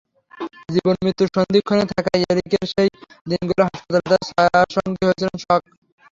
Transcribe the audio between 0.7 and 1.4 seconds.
জীবনমৃত্যুর